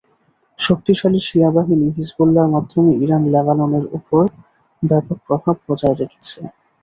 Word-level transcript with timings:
শক্তিশালী 0.59 1.19
শিয়া 1.27 1.49
বাহিনী 1.55 1.85
হিজবুল্লাহর 1.97 2.53
মাধ্যমে 2.55 2.91
ইরান 3.03 3.23
লেবাননের 3.33 3.85
ওপর 3.97 4.23
ব্যাপক 4.83 5.17
প্রভাব 5.27 5.55
বজায় 5.67 5.97
রেখেছে। 6.01 6.39